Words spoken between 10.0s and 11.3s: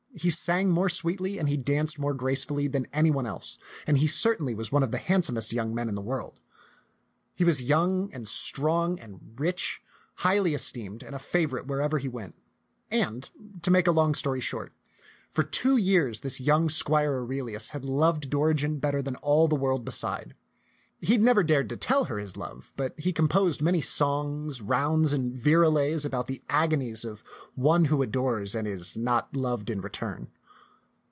highly esteemed, and a